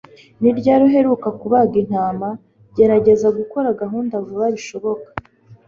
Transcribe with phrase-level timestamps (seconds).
[0.41, 2.27] Ni ryari uheruka kubaga intama?
[2.75, 5.07] Gerageza gukora gahunda vuba bishoboka.